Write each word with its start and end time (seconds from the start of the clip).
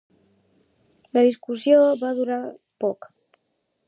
La 1.17 1.23
discussió 1.27 1.83
va 2.01 2.13
durar 2.21 2.39
poc. 2.85 3.09